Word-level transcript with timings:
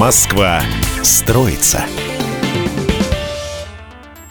Москва 0.00 0.62
строится. 1.02 1.82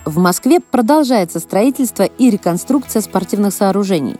В 0.03 0.17
Москве 0.17 0.61
продолжается 0.61 1.39
строительство 1.39 2.05
и 2.05 2.31
реконструкция 2.31 3.03
спортивных 3.03 3.53
сооружений. 3.53 4.15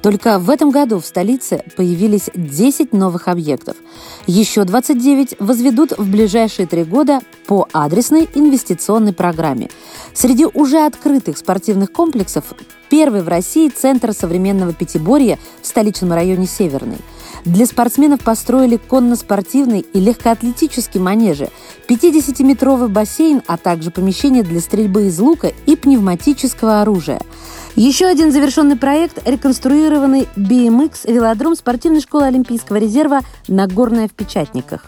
Только 0.00 0.38
в 0.38 0.48
этом 0.48 0.70
году 0.70 1.00
в 1.00 1.04
столице 1.04 1.62
появились 1.76 2.30
10 2.34 2.94
новых 2.94 3.28
объектов. 3.28 3.76
Еще 4.26 4.64
29 4.64 5.36
возведут 5.40 5.92
в 5.92 6.10
ближайшие 6.10 6.66
три 6.66 6.84
года 6.84 7.20
по 7.46 7.68
адресной 7.74 8.26
инвестиционной 8.34 9.12
программе. 9.12 9.68
Среди 10.14 10.46
уже 10.46 10.86
открытых 10.86 11.36
спортивных 11.36 11.92
комплексов 11.92 12.44
первый 12.88 13.20
в 13.20 13.28
России 13.28 13.68
Центр 13.68 14.14
современного 14.14 14.72
пятиборья 14.72 15.38
в 15.60 15.66
столичном 15.66 16.14
районе 16.14 16.46
Северный– 16.46 17.00
для 17.44 17.66
спортсменов 17.66 18.20
построили 18.20 18.76
конно-спортивный 18.76 19.80
и 19.80 20.00
легкоатлетический 20.00 21.00
манежи, 21.00 21.50
50-метровый 21.88 22.88
бассейн, 22.88 23.42
а 23.46 23.56
также 23.56 23.90
помещение 23.90 24.42
для 24.42 24.60
стрельбы 24.60 25.06
из 25.06 25.18
лука 25.18 25.52
и 25.66 25.76
пневматического 25.76 26.80
оружия. 26.80 27.20
Еще 27.76 28.06
один 28.06 28.32
завершенный 28.32 28.76
проект– 28.76 29.20
реконструированный 29.28 30.28
BMX 30.36 31.12
велодром 31.12 31.56
спортивной 31.56 32.00
школы 32.00 32.24
Олимпийского 32.26 32.76
резерва 32.76 33.20
«Нагорная 33.48 34.08
в 34.08 34.12
Печатниках». 34.12 34.84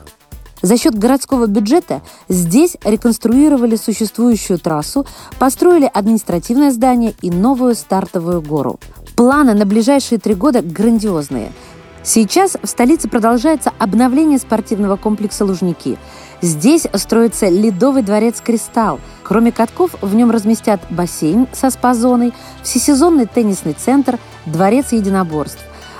За 0.63 0.79
счет 0.79 0.99
городского 0.99 1.47
бюджета 1.47 2.01
здесь 2.29 2.77
реконструировали 2.83 3.77
существующую 3.77 4.59
трассу, 4.59 5.07
построили 5.39 5.91
административное 5.93 6.71
здание 6.71 7.15
и 7.21 7.31
новую 7.31 7.75
стартовую 7.75 8.41
гору. 8.41 8.81
Планы 9.17 9.55
на 9.55 9.67
ближайшие 9.67 10.19
три 10.19 10.35
года 10.35 10.63
грандиозные– 10.63 11.53
Сейчас 12.07 12.57
в 12.63 12.69
столице 12.69 13.09
продолжается 13.09 13.73
обновление 13.81 14.39
спортивного 14.39 14.95
комплекса 14.95 15.45
«Лужники». 15.45 15.99
Здесь 16.41 16.87
строится 16.95 17.49
ледовый 17.49 18.05
дворец 18.05 18.41
«Кристалл». 18.41 19.01
Кроме 19.25 19.51
катков, 19.51 19.97
в 20.01 20.15
нем 20.15 20.31
разместят 20.31 20.81
бассейн 20.89 21.49
со 21.53 21.69
спа-зоной, 21.69 22.33
всесезонный 22.63 23.27
теннисный 23.27 23.73
центр, 23.73 24.21
дворец 24.47 24.93
единоборств. 24.93 25.59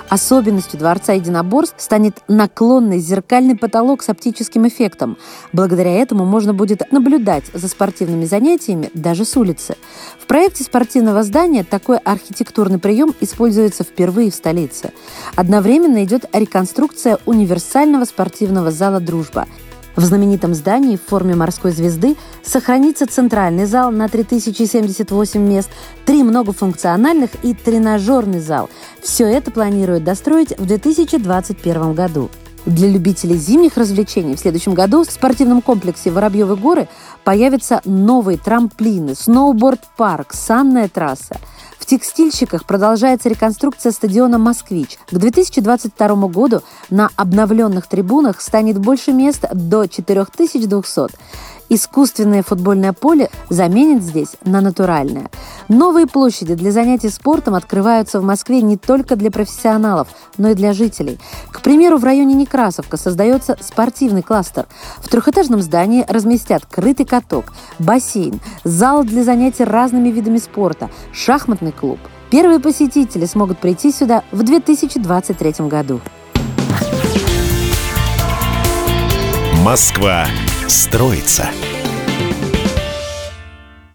Особенностью 0.09 0.79
Дворца 0.79 1.13
единоборств 1.13 1.81
станет 1.81 2.21
наклонный 2.29 2.99
зеркальный 2.99 3.57
потолок 3.57 4.01
с 4.01 4.09
оптическим 4.09 4.67
эффектом. 4.67 5.17
Благодаря 5.51 5.91
этому 5.91 6.25
можно 6.25 6.53
будет 6.53 6.91
наблюдать 6.91 7.43
за 7.53 7.67
спортивными 7.67 8.23
занятиями 8.23 8.89
даже 8.93 9.25
с 9.25 9.35
улицы. 9.35 9.75
В 10.19 10.25
проекте 10.25 10.63
спортивного 10.63 11.23
здания 11.23 11.65
такой 11.65 11.97
архитектурный 11.97 12.79
прием 12.79 13.13
используется 13.19 13.83
впервые 13.83 14.31
в 14.31 14.35
столице. 14.35 14.91
Одновременно 15.35 16.03
идет 16.05 16.25
реконструкция 16.31 17.17
универсального 17.25 18.05
спортивного 18.05 18.71
зала 18.71 19.01
«Дружба». 19.01 19.45
В 19.97 20.03
знаменитом 20.03 20.53
здании 20.53 20.95
в 20.95 21.01
форме 21.01 21.33
морской 21.33 21.71
звезды 21.71 22.17
сохранится 22.43 23.07
центральный 23.07 23.65
зал 23.65 23.89
на 23.91 24.07
3078 24.07 25.41
мест, 25.41 25.71
три 26.05 26.21
многофункциональных 26.21 27.31
и 27.41 27.55
тренажерный 27.55 28.39
зал. 28.39 28.69
Все 29.01 29.25
это 29.25 29.49
планируют 29.49 30.03
достроить 30.03 30.55
в 30.59 30.67
2021 30.67 31.93
году. 31.95 32.29
Для 32.67 32.89
любителей 32.89 33.37
зимних 33.37 33.77
развлечений 33.77 34.35
в 34.35 34.39
следующем 34.41 34.73
году 34.73 35.05
в 35.05 35.09
спортивном 35.09 35.61
комплексе 35.61 36.11
Воробьевы 36.11 36.57
горы 36.57 36.89
появятся 37.23 37.79
новые 37.85 38.37
трамплины, 38.37 39.15
сноуборд-парк, 39.15 40.33
санная 40.33 40.89
трасса– 40.89 41.37
текстильщиках 41.87 42.65
продолжается 42.65 43.29
реконструкция 43.29 43.91
стадиона 43.91 44.37
«Москвич». 44.37 44.99
К 45.09 45.15
2022 45.17 46.27
году 46.27 46.61
на 46.89 47.09
обновленных 47.15 47.87
трибунах 47.87 48.41
станет 48.41 48.77
больше 48.77 49.13
мест 49.13 49.45
до 49.53 49.87
4200. 49.87 51.15
Искусственное 51.69 52.43
футбольное 52.43 52.93
поле 52.93 53.29
заменит 53.49 54.03
здесь 54.03 54.35
на 54.43 54.61
натуральное. 54.61 55.29
Новые 55.69 56.07
площади 56.07 56.55
для 56.55 56.71
занятий 56.71 57.09
спортом 57.09 57.53
открываются 57.53 58.21
в 58.21 58.23
Москве 58.23 58.61
не 58.61 58.77
только 58.77 59.17
для 59.17 59.29
профессионалов, 59.31 60.07
но 60.37 60.49
и 60.49 60.53
для 60.53 60.71
жителей. 60.71 61.19
К 61.51 61.61
примеру, 61.61 61.97
в 61.97 62.05
районе 62.05 62.35
Некрасовка 62.35 62.95
создается 62.95 63.57
спортивный 63.59 64.23
кластер. 64.23 64.67
В 64.99 65.09
трехэтажном 65.09 65.61
здании 65.61 66.05
разместят 66.07 66.65
крытый 66.65 67.05
каток, 67.05 67.51
бассейн, 67.79 68.39
зал 68.63 69.03
для 69.03 69.23
занятий 69.23 69.65
разными 69.65 70.09
видами 70.09 70.37
спорта, 70.37 70.89
шахматный 71.11 71.73
клуб. 71.73 71.99
Первые 72.29 72.59
посетители 72.59 73.25
смогут 73.25 73.59
прийти 73.59 73.91
сюда 73.91 74.23
в 74.31 74.43
2023 74.43 75.67
году. 75.67 75.99
Москва 79.63 80.25
строится. 80.67 81.49